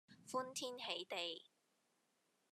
[0.27, 1.43] 歡天喜地